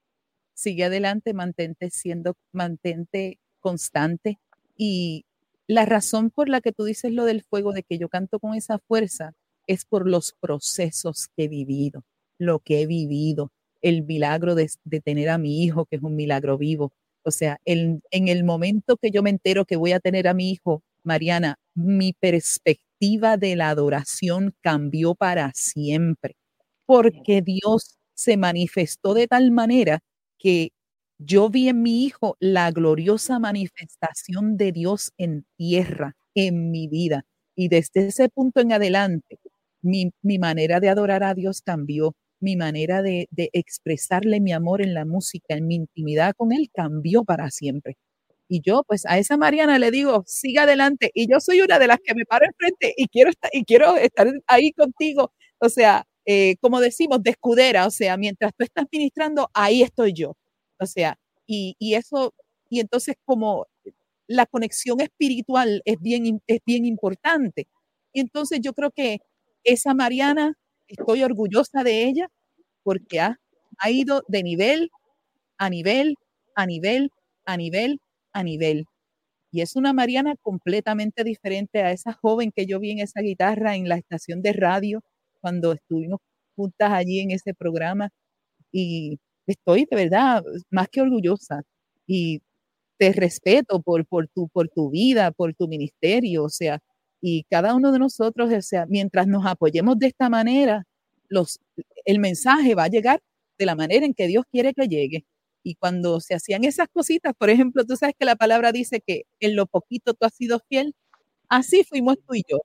[0.55, 4.39] sigue adelante, mantente siendo, mantente constante.
[4.77, 5.25] Y
[5.67, 8.55] la razón por la que tú dices lo del fuego, de que yo canto con
[8.55, 9.33] esa fuerza,
[9.67, 12.05] es por los procesos que he vivido,
[12.39, 14.69] lo que he vivido, el milagro de,
[15.05, 16.93] tener a mi hijo, que es un milagro vivo.
[17.23, 20.51] O sea, en el momento que yo me entero que voy a tener a mi
[20.51, 26.37] hijo, Mariana, mi perspectiva de la adoración cambió para siempre,
[26.87, 30.01] porque Dios se manifestó de tal manera
[30.39, 30.71] que
[31.19, 37.25] yo vi en mi hijo la gloriosa manifestación de Dios en tierra, en mi vida.
[37.57, 39.39] Y desde ese punto en adelante,
[39.83, 44.95] mi, manera de adorar a Dios cambió, mi manera de, de expresarle mi amor en
[44.95, 47.97] la música, en mi intimidad con Él cambió para siempre.
[48.51, 51.11] Y yo, pues a esa Mariana le digo, siga adelante.
[51.15, 53.97] Y yo soy una de las que me paro enfrente y quiero estar, y quiero
[53.97, 55.33] estar ahí contigo.
[55.61, 57.87] O sea, eh, como decimos, de escudera.
[57.87, 60.37] O sea, mientras tú estás ministrando, ahí estoy yo.
[60.81, 62.35] O sea, y, y eso,
[62.69, 63.67] y entonces como
[64.29, 67.69] la conexión espiritual es bien, es bien importante.
[68.13, 69.19] Y entonces yo creo que
[69.65, 70.55] esa Mariana,
[70.89, 72.29] estoy orgullosa de ella
[72.85, 73.39] porque ha,
[73.79, 74.91] ha ido de nivel
[75.59, 76.17] a nivel,
[76.57, 77.11] a nivel,
[77.45, 78.01] a nivel,
[78.33, 78.87] a nivel.
[79.53, 83.77] Y es una Mariana completamente diferente a esa joven que yo vi en esa guitarra
[83.77, 85.03] en la estación de radio
[85.41, 86.21] cuando estuvimos
[86.57, 88.11] juntas allí en ese programa.
[88.73, 91.63] Y estoy de verdad más que orgullosa.
[92.07, 92.43] Y
[92.99, 96.81] te respeto por, por, tu, por tu vida, por tu ministerio, o sea,
[97.23, 100.85] y cada uno de nosotros, o sea, mientras nos apoyemos de esta manera,
[101.29, 101.61] los,
[102.05, 103.21] el mensaje va a llegar
[103.59, 105.25] de la manera en que Dios quiere que llegue.
[105.63, 109.25] Y cuando se hacían esas cositas, por ejemplo, tú sabes que la palabra dice que
[109.41, 110.95] en lo poquito tú has sido fiel,
[111.49, 112.59] así fuimos tú y yo.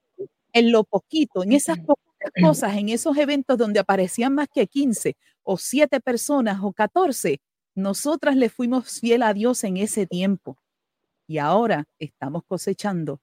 [0.53, 5.17] En lo poquito, en esas poquitas cosas, en esos eventos donde aparecían más que 15
[5.43, 7.41] o 7 personas o 14,
[7.75, 10.57] nosotras le fuimos fiel a Dios en ese tiempo.
[11.27, 13.19] Y ahora estamos cosechando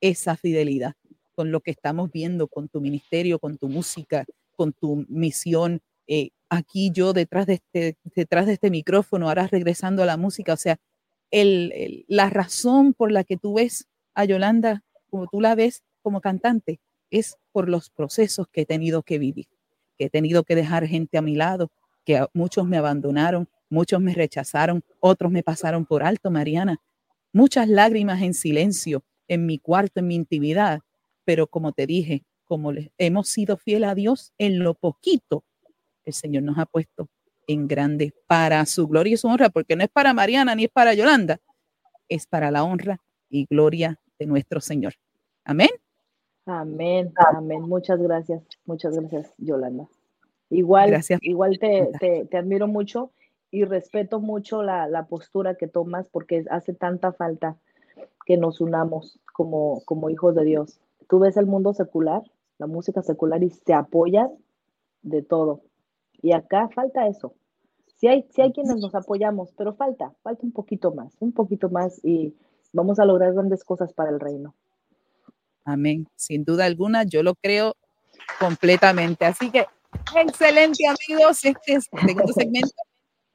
[0.00, 0.94] esa fidelidad
[1.34, 4.24] con lo que estamos viendo, con tu ministerio, con tu música,
[4.56, 5.80] con tu misión.
[6.06, 10.52] Eh, aquí yo detrás de, este, detrás de este micrófono, ahora regresando a la música,
[10.52, 10.78] o sea,
[11.30, 16.20] el, la razón por la que tú ves a Yolanda como tú la ves como
[16.20, 16.80] cantante
[17.10, 19.46] es por los procesos que he tenido que vivir,
[19.96, 21.70] que he tenido que dejar gente a mi lado,
[22.04, 26.80] que muchos me abandonaron, muchos me rechazaron, otros me pasaron por alto, Mariana,
[27.32, 30.80] muchas lágrimas en silencio en mi cuarto, en mi intimidad,
[31.24, 35.44] pero como te dije, como hemos sido fiel a Dios en lo poquito,
[36.06, 37.08] el Señor nos ha puesto
[37.46, 40.70] en grande para su gloria y su honra, porque no es para Mariana ni es
[40.70, 41.38] para Yolanda,
[42.08, 44.94] es para la honra y gloria de nuestro Señor.
[45.44, 45.70] Amén.
[46.46, 47.62] Amén, amén.
[47.62, 49.88] Muchas gracias, muchas gracias, Yolanda.
[50.48, 51.18] Igual, gracias.
[51.22, 51.90] igual te,
[52.30, 53.10] te, admiro mucho
[53.50, 57.56] y respeto mucho la, la, postura que tomas porque hace tanta falta
[58.26, 60.78] que nos unamos como, como hijos de Dios.
[61.08, 62.22] Tú ves el mundo secular,
[62.58, 64.30] la música secular y se apoyan
[65.02, 65.62] de todo.
[66.26, 67.36] Y acá falta eso.
[68.00, 71.70] Sí hay, sí hay quienes nos apoyamos, pero falta, falta un poquito más, un poquito
[71.70, 72.34] más y
[72.72, 74.52] vamos a lograr grandes cosas para el reino.
[75.64, 76.08] Amén.
[76.16, 77.76] Sin duda alguna, yo lo creo
[78.40, 79.24] completamente.
[79.24, 79.66] Así que,
[80.16, 82.74] excelente amigos, este segundo segmento.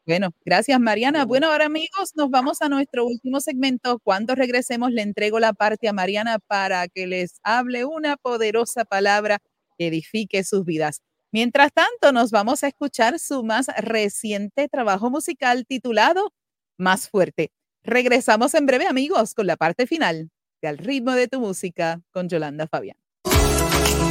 [0.05, 1.23] Bueno, gracias Mariana.
[1.23, 3.99] Bueno, ahora amigos, nos vamos a nuestro último segmento.
[3.99, 9.37] Cuando regresemos, le entrego la parte a Mariana para que les hable una poderosa palabra
[9.77, 11.01] que edifique sus vidas.
[11.33, 16.33] Mientras tanto, nos vamos a escuchar su más reciente trabajo musical titulado
[16.77, 17.53] Más fuerte.
[17.83, 20.29] Regresamos en breve, amigos, con la parte final
[20.61, 22.97] de Al ritmo de tu música con Yolanda Fabián.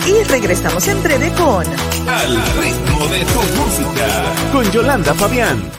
[0.07, 1.67] Y regresamos en breve con
[2.09, 5.71] Al ritmo de tu música con Yolanda Fabián.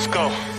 [0.00, 0.49] Let's go.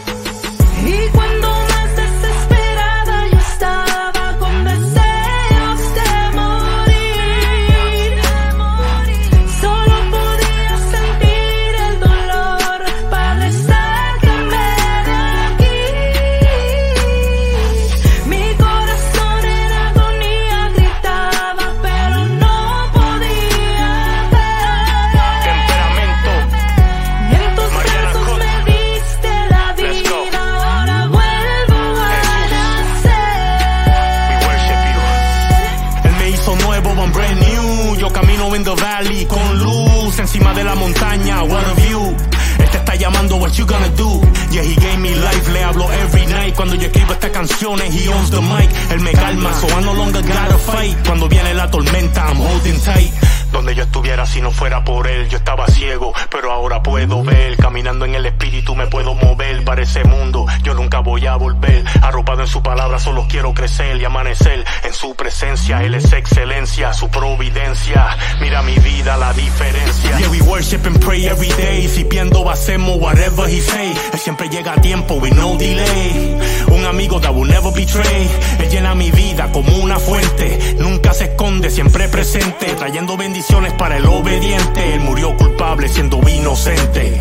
[45.72, 46.56] Hablo every night.
[46.56, 48.70] Cuando yo escribo estas canciones, he owns the mic.
[48.92, 50.98] Él me calma, so I no longer gotta fight.
[51.06, 53.12] Cuando viene la tormenta, I'm holding tight.
[53.52, 57.58] Donde yo estuviera si no fuera por él, yo estaba ciego, pero ahora puedo ver.
[57.58, 60.46] Caminando en el espíritu me puedo mover para ese mundo.
[60.64, 61.84] Yo nunca voy a volver.
[62.02, 65.84] Arropado en su palabra, solo quiero crecer y amanecer en su presencia.
[65.84, 68.18] Él es excelencia, su providencia.
[68.40, 70.18] Mira mi vida, la diferencia.
[70.18, 71.88] Yeah, we worship and pray every day.
[71.90, 73.94] Si piendo, hacemos whatever he say.
[74.14, 76.40] Él siempre llega a tiempo, with no delay.
[76.68, 78.30] Un amigo that will never betray.
[78.60, 80.76] Él llena mi vida como una fuente.
[80.80, 82.68] Nunca se esconde, siempre presente.
[82.76, 83.41] Trayendo bendiciones
[83.78, 84.94] para el obediente.
[84.94, 87.20] Él murió culpable siendo inocente.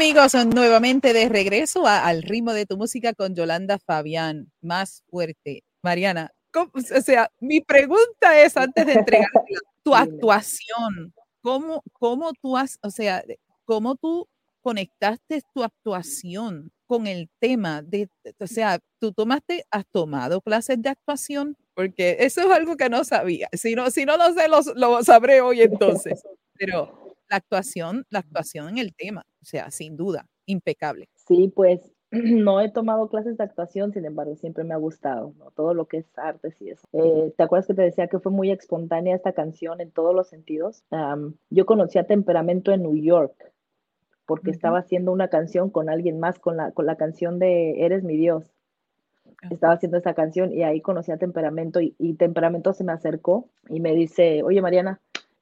[0.00, 5.62] Amigos, nuevamente de regreso al ritmo de tu música con Yolanda Fabián, más fuerte.
[5.82, 9.28] Mariana, o sea, mi pregunta es antes de entregar
[9.84, 13.22] tu actuación, ¿cómo, ¿cómo tú has, o sea,
[13.66, 14.26] cómo tú
[14.62, 20.88] conectaste tu actuación con el tema de, o sea, tú tomaste, has tomado clases de
[20.88, 23.50] actuación, porque eso es algo que no sabía.
[23.52, 26.22] Si no, si no lo sé, lo, lo sabré hoy entonces.
[26.54, 31.08] Pero la actuación, la actuación en el tema, o sea, sin duda, impecable.
[31.14, 35.50] Sí, pues no he tomado clases de actuación, sin embargo, siempre me ha gustado, ¿no?
[35.52, 36.86] Todo lo que es artes y eso.
[36.92, 40.28] Eh, ¿Te acuerdas que te decía que fue muy espontánea esta canción en todos los
[40.28, 40.82] sentidos?
[41.50, 43.52] yo conocí a Temperamento en New York,
[44.26, 48.02] porque estaba haciendo una canción con alguien más, con la, con la canción de Eres
[48.02, 48.52] mi Dios.
[49.50, 53.48] Estaba haciendo esa canción y ahí conocí a Temperamento y, y Temperamento se me acercó
[53.68, 55.00] y me dice, oye Mariana,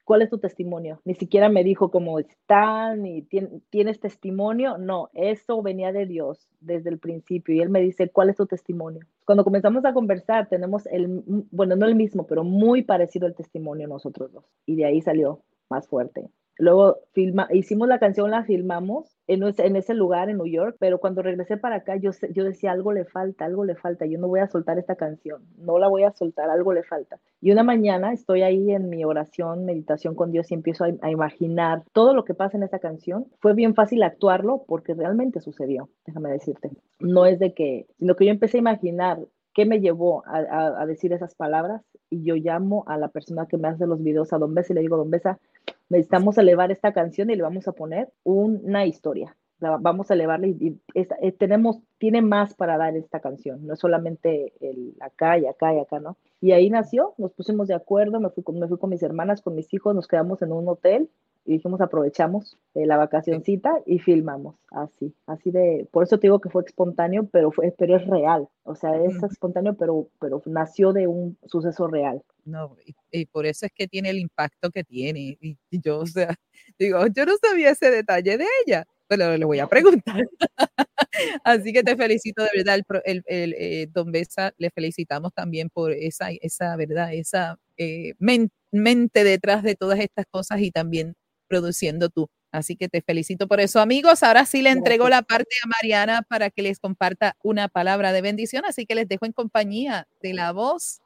[0.09, 1.02] ¿cuál es tu testimonio?
[1.04, 3.28] Ni siquiera me dijo cómo están y
[3.68, 4.78] tienes testimonio.
[4.78, 7.54] No, eso venía de Dios desde el principio.
[7.54, 9.02] Y él me dice, ¿cuál es tu testimonio?
[9.26, 13.86] Cuando comenzamos a conversar, tenemos el, bueno, no el mismo, pero muy parecido el testimonio
[13.86, 14.46] nosotros dos.
[14.64, 16.30] Y de ahí salió más fuerte.
[16.59, 21.22] Luego filma, hicimos la canción, la filmamos en ese, lugar en New York, pero cuando
[21.22, 24.40] regresé para acá yo, yo decía, algo le falta, algo le falta, yo no voy
[24.40, 27.18] a soltar esta canción, no la voy a soltar, algo le falta.
[27.40, 31.11] Y una mañana estoy ahí en mi oración, meditación con Dios y empiezo a, a
[31.11, 33.26] imaginar todo lo que pasa en esta canción.
[33.38, 36.70] Fue bien fácil actuarlo porque realmente sucedió, déjame decirte.
[36.98, 39.18] No es de que, sino que yo empecé a imaginar
[39.59, 41.82] ¿Qué me llevó a, decir esas palabras?
[42.11, 44.76] Y yo llamo a la persona que me hace los videos, a Don Besa, y
[44.76, 45.40] le digo, Don Besa,
[45.88, 49.36] necesitamos elevar esta canción y le vamos a poner una historia.
[49.59, 50.54] Vamos a elevarle
[50.94, 55.74] eh, tenemos, tiene más para dar esta canción, no es solamente el acá y acá
[55.74, 56.16] y acá, ¿no?
[56.40, 59.92] Y ahí nació, nos pusimos de acuerdo, me fui con mis hermanas, con mis hijos,
[59.92, 61.11] nos quedamos en un hotel
[61.45, 66.41] y dijimos aprovechamos eh, la vacacioncita y filmamos así, así de, por eso te digo
[66.41, 70.93] que fue espontáneo, pero fue, pero es real, o sea, es espontáneo, pero, pero nació
[70.93, 72.22] de un suceso real.
[72.45, 72.76] No,
[73.12, 75.36] y, por eso es que tiene el impacto que tiene.
[75.41, 76.34] Y, yo, o sea,
[76.78, 80.26] digo, yo no sabía ese detalle de ella, pero le voy a preguntar.
[81.45, 85.93] Así que te felicito de verdad, el, el, eh, Don Besa, le felicitamos también por
[85.93, 91.14] esa, esa verdad, esa eh, mente detrás de todas estas cosas y también
[91.49, 92.28] produciendo tú.
[92.51, 94.22] Así que te felicito por eso, amigos.
[94.22, 98.22] Ahora sí le entrego la parte a Mariana para que les comparta una palabra de
[98.22, 98.64] bendición.
[98.64, 101.01] Así que les dejo en compañía de la voz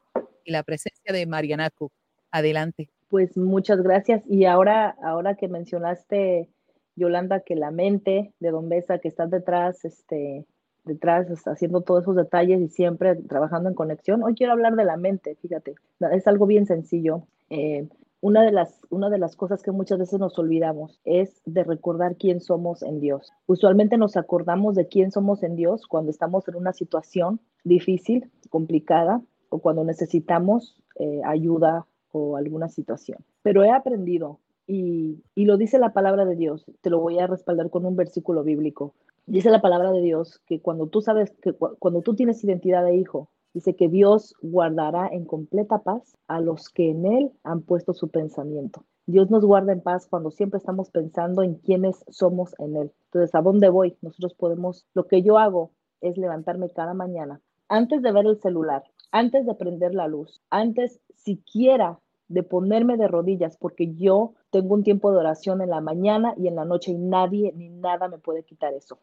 [0.45, 1.91] y la presencia de Mariana Cook.
[2.31, 2.89] Adelante.
[3.09, 4.23] Pues muchas gracias.
[4.27, 6.49] Y ahora, ahora que mencionaste,
[6.95, 10.45] Yolanda, que la mente de Don Besa, que estás detrás, este,
[10.83, 14.23] detrás, haciendo todos esos detalles y siempre trabajando en conexión.
[14.23, 15.75] Hoy quiero hablar de la mente, fíjate,
[16.11, 17.27] es algo bien sencillo.
[17.49, 17.87] Eh,
[18.23, 22.15] una de, las, una de las cosas que muchas veces nos olvidamos es de recordar
[22.15, 23.33] quién somos en Dios.
[23.47, 29.21] Usualmente nos acordamos de quién somos en Dios cuando estamos en una situación difícil, complicada,
[29.49, 33.17] o cuando necesitamos eh, ayuda o alguna situación.
[33.41, 37.27] Pero he aprendido, y, y lo dice la palabra de Dios, te lo voy a
[37.27, 38.93] respaldar con un versículo bíblico.
[39.25, 42.95] Dice la palabra de Dios que cuando tú sabes que cuando tú tienes identidad de
[42.95, 47.93] hijo, Dice que Dios guardará en completa paz a los que en Él han puesto
[47.93, 48.83] su pensamiento.
[49.05, 52.91] Dios nos guarda en paz cuando siempre estamos pensando en quiénes somos en Él.
[53.05, 53.95] Entonces, ¿a dónde voy?
[54.01, 58.83] Nosotros podemos, lo que yo hago es levantarme cada mañana, antes de ver el celular,
[59.11, 61.99] antes de prender la luz, antes siquiera
[62.29, 66.47] de ponerme de rodillas, porque yo tengo un tiempo de oración en la mañana y
[66.47, 68.97] en la noche y nadie ni nada me puede quitar eso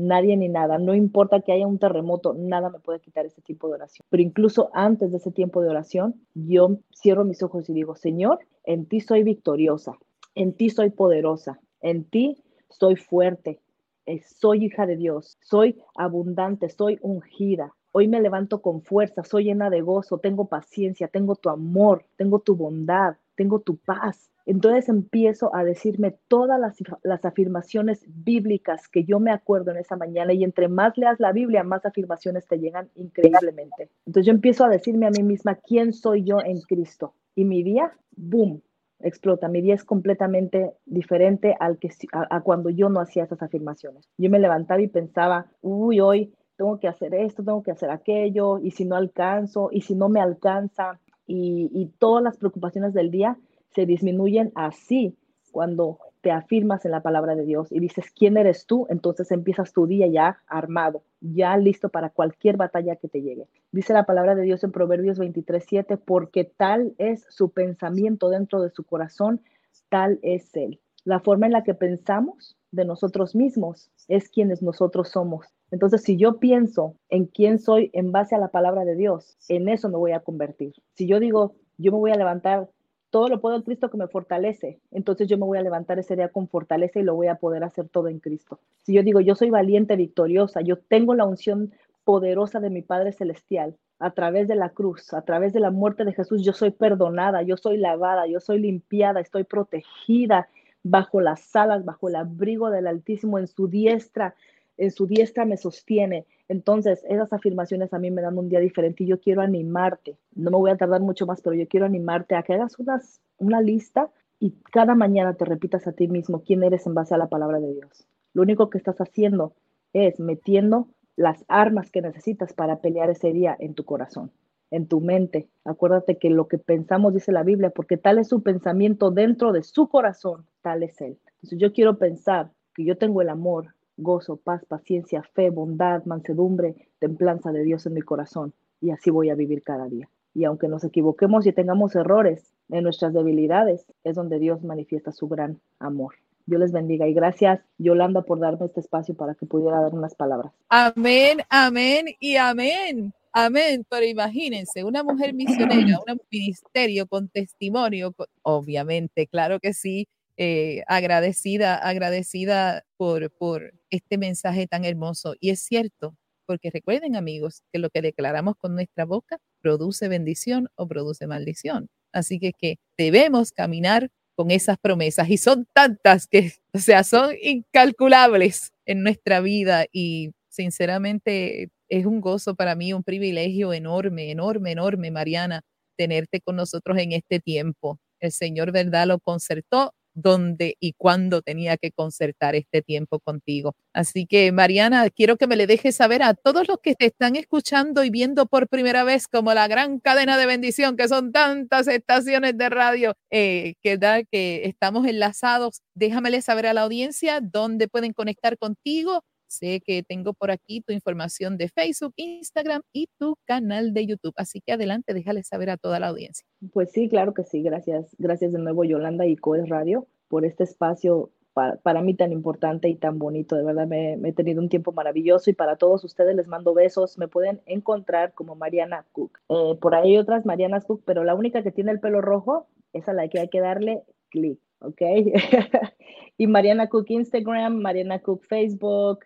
[0.00, 3.68] nadie ni nada, no importa que haya un terremoto, nada me puede quitar ese tipo
[3.68, 4.04] de oración.
[4.08, 8.40] Pero incluso antes de ese tiempo de oración, yo cierro mis ojos y digo, Señor,
[8.64, 9.98] en ti soy victoriosa,
[10.34, 13.60] en ti soy poderosa, en ti soy fuerte,
[14.06, 17.74] eh, soy hija de Dios, soy abundante, soy ungida.
[17.92, 22.38] Hoy me levanto con fuerza, soy llena de gozo, tengo paciencia, tengo tu amor, tengo
[22.38, 24.30] tu bondad, tengo tu paz.
[24.44, 26.60] Entonces empiezo a decirme todas
[27.02, 31.32] las, afirmaciones bíblicas que yo me acuerdo en esa mañana y entre más leas la
[31.32, 33.88] Biblia, más afirmaciones te llegan increíblemente.
[34.04, 37.62] Entonces yo empiezo a decirme a mí misma quién soy yo en Cristo y mi
[37.62, 38.60] día, boom,
[38.98, 39.48] explota.
[39.48, 44.06] Mi día es completamente diferente al que, a, cuando yo no hacía esas afirmaciones.
[44.18, 48.58] Yo me levantaba y pensaba, uy, hoy tengo que hacer esto, tengo que hacer aquello,
[48.58, 51.00] y si no alcanzo, y si no me alcanza,
[51.30, 53.36] y, todas las preocupaciones del día
[53.74, 55.16] se disminuyen así
[55.52, 59.72] cuando te afirmas en la palabra de Dios y dices quién eres tú, entonces empiezas
[59.72, 63.46] tu día ya armado, ya listo para cualquier batalla que te llegue.
[63.72, 68.60] Dice la palabra de Dios en Proverbios 23, 7, porque tal es su pensamiento dentro
[68.60, 69.40] de su corazón,
[69.88, 70.78] tal es Él.
[71.04, 75.46] La forma en la que pensamos de nosotros mismos es quienes nosotros somos.
[75.70, 79.68] Entonces, si yo pienso en quién soy en base a la palabra de Dios, en
[79.68, 80.74] eso me voy a convertir.
[80.94, 82.68] Si yo digo, yo me voy a levantar,
[83.10, 86.16] todo lo puedo en Cristo que me fortalece, entonces yo me voy a levantar ese
[86.16, 88.60] día con fortaleza y lo voy a poder hacer todo en Cristo.
[88.84, 91.72] Si yo digo, yo soy valiente, victoriosa, yo tengo la unción
[92.04, 96.04] poderosa de mi Padre Celestial, a través de la cruz, a través de la muerte
[96.04, 100.48] de Jesús, yo soy perdonada, yo soy lavada, yo soy limpiada, estoy protegida
[100.82, 104.34] bajo las alas, bajo el abrigo del Altísimo, en su diestra,
[104.76, 106.26] en su diestra me sostiene.
[106.48, 110.16] Entonces, esas afirmaciones a mí me dan un día diferente y yo quiero animarte.
[110.34, 113.20] No me voy a tardar mucho más, pero yo quiero animarte a que hagas unas,
[113.38, 117.18] una lista y cada mañana te repitas a ti mismo quién eres en base a
[117.18, 118.06] la palabra de Dios.
[118.32, 119.52] Lo único que estás haciendo
[119.92, 124.32] es metiendo las armas que necesitas para pelear ese día en tu corazón,
[124.70, 125.48] en tu mente.
[125.64, 129.62] Acuérdate que lo que pensamos dice la Biblia, porque tal es su pensamiento dentro de
[129.62, 131.18] su corazón, tal es él.
[131.36, 136.88] Entonces yo quiero pensar que yo tengo el amor, gozo, paz, paciencia, fe, bondad, mansedumbre,
[136.98, 140.08] templanza de Dios en mi corazón y así voy a vivir cada día.
[140.34, 145.28] Y aunque nos equivoquemos y tengamos errores en nuestras debilidades, es donde Dios manifiesta su
[145.28, 146.14] gran amor.
[146.46, 150.14] Dios les bendiga y gracias Yolanda por darme este espacio para que pudiera dar unas
[150.14, 150.52] palabras.
[150.68, 153.12] Amén, amén y amén.
[153.34, 158.12] Amén, pero imagínense, una mujer misionera, un ministerio con testimonio,
[158.42, 165.34] obviamente, claro que sí, eh, agradecida, agradecida por, por este mensaje tan hermoso.
[165.38, 170.68] Y es cierto, porque recuerden amigos, que lo que declaramos con nuestra boca produce bendición
[170.74, 171.88] o produce maldición.
[172.12, 177.30] Así que, que debemos caminar con esas promesas y son tantas que, o sea, son
[177.40, 184.72] incalculables en nuestra vida y sinceramente es un gozo para mí, un privilegio enorme, enorme,
[184.72, 185.62] enorme, Mariana,
[185.96, 187.98] tenerte con nosotros en este tiempo.
[188.20, 189.06] El Señor, ¿verdad?
[189.08, 193.74] Lo concertó dónde y cuándo tenía que concertar este tiempo contigo.
[193.92, 197.36] Así que, Mariana, quiero que me le dejes saber a todos los que te están
[197.36, 201.86] escuchando y viendo por primera vez como la gran cadena de bendición, que son tantas
[201.88, 205.82] estaciones de radio eh, que, da, que estamos enlazados.
[205.94, 210.92] Déjamele saber a la audiencia dónde pueden conectar contigo Sé que tengo por aquí tu
[210.92, 214.34] información de Facebook, Instagram y tu canal de YouTube.
[214.36, 216.46] Así que adelante, déjale saber a toda la audiencia.
[216.72, 217.62] Pues sí, claro que sí.
[217.62, 218.14] Gracias.
[218.18, 222.94] Gracias de nuevo, Yolanda y Coes Radio, por este espacio para, mí tan importante y
[222.94, 223.56] tan bonito.
[223.56, 227.18] De verdad, me, he tenido un tiempo maravilloso y para todos ustedes les mando besos.
[227.18, 229.38] Me pueden encontrar como Mariana Cook.
[229.48, 232.68] Eh, por ahí hay otras Marianas Cook, pero la única que tiene el pelo rojo
[232.92, 235.02] es a la que hay que darle clic, ¿ok?
[236.38, 239.20] y Mariana Cook Instagram, Mariana Cook Facebook,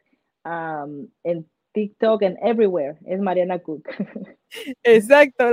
[0.44, 3.88] en TikTok, en everywhere, es Mariana Cook.
[4.82, 5.44] Exacto,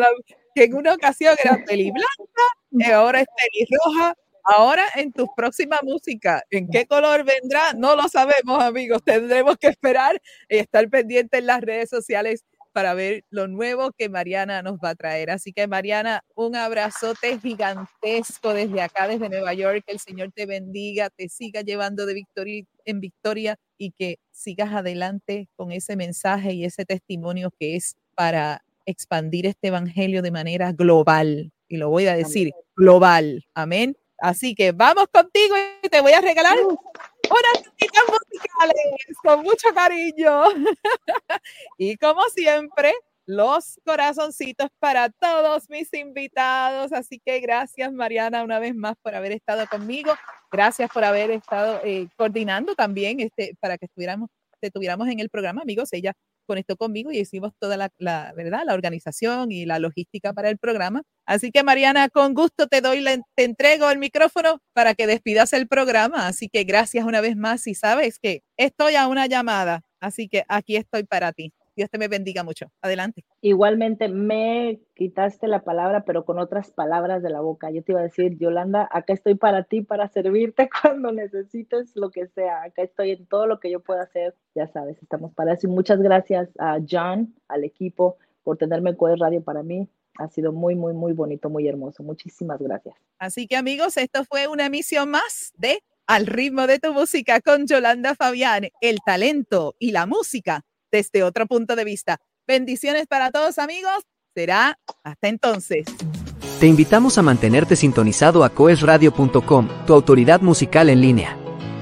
[0.56, 4.16] que en una ocasión era peli blanca, y ahora es peli roja.
[4.44, 7.74] Ahora en tu próxima música, ¿en qué color vendrá?
[7.74, 9.04] No lo sabemos, amigos.
[9.04, 10.20] Tendremos que esperar
[10.50, 14.90] y estar pendientes en las redes sociales para ver lo nuevo que Mariana nos va
[14.90, 15.30] a traer.
[15.30, 19.84] Así que Mariana, un abrazote gigantesco desde acá, desde Nueva York.
[19.86, 24.72] Que el Señor te bendiga, te siga llevando de victoria en victoria y que sigas
[24.74, 30.72] adelante con ese mensaje y ese testimonio que es para expandir este evangelio de manera
[30.72, 31.52] global.
[31.68, 33.44] Y lo voy a decir, global.
[33.56, 33.98] Amén.
[34.20, 36.68] Así que vamos contigo y te voy a regalar uh.
[36.68, 38.76] unas citas musicales
[39.24, 40.44] con mucho cariño.
[41.80, 42.94] y como siempre,
[43.32, 46.92] los corazoncitos para todos mis invitados.
[46.92, 50.14] Así que gracias, Mariana, una vez más por haber estado conmigo.
[50.52, 54.30] Gracias por haber estado eh, coordinando también este, para que estuviéramos,
[54.62, 55.94] estuviéramos en el programa, amigos.
[55.94, 56.14] Ella
[56.46, 60.58] conectó conmigo y hicimos toda la, la, verdad, la organización y la logística para el
[60.58, 61.04] programa.
[61.26, 63.06] Así que Mariana, con gusto te doy,
[63.36, 66.28] te entrego el micrófono para que despidas el programa.
[66.28, 70.44] Así que gracias una vez más y sabes que estoy a una llamada, así que
[70.50, 71.54] aquí estoy para ti.
[71.76, 72.72] Dios te me bendiga mucho.
[72.82, 73.24] Adelante.
[73.42, 77.72] Igualmente me quitaste la palabra, pero con otras palabras de la boca.
[77.72, 82.12] Yo te iba a decir, Yolanda, acá estoy para ti, para servirte cuando necesites lo
[82.12, 82.64] que sea.
[82.64, 84.36] Acá estoy en todo lo que yo pueda hacer.
[84.54, 85.68] Ya sabes, estamos para eso.
[85.68, 89.88] Y muchas gracias a John, al equipo, por tenerme en Code Radio para mí.
[90.18, 92.04] Ha sido muy, muy, muy bonito, muy hermoso.
[92.04, 92.96] Muchísimas gracias.
[93.18, 97.68] Así que amigos, esto fue una emisión más de Al ritmo de tu música con
[97.68, 102.20] Yolanda Fabián, el talento y la música desde otro punto de vista.
[102.48, 103.94] Bendiciones para todos amigos.
[104.36, 105.86] Será hasta entonces.
[106.60, 111.38] Te invitamos a mantenerte sintonizado a coesradio.com, tu autoridad musical en línea.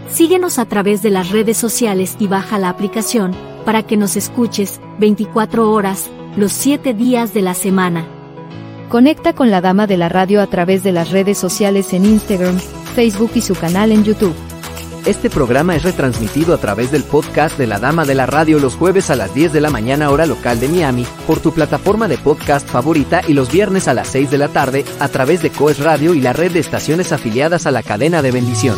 [0.10, 3.36] Síguenos a través de las redes sociales y baja la aplicación
[3.66, 8.08] para que nos escuches 24 horas, los 7 días de la semana.
[8.90, 12.58] Conecta con la dama de la radio a través de las redes sociales en Instagram,
[12.96, 14.34] Facebook y su canal en YouTube.
[15.06, 18.76] Este programa es retransmitido a través del podcast de La Dama de la Radio los
[18.76, 22.18] jueves a las 10 de la mañana hora local de Miami, por tu plataforma de
[22.18, 25.80] podcast favorita y los viernes a las 6 de la tarde a través de Coes
[25.80, 28.78] Radio y la red de estaciones afiliadas a la cadena de bendición.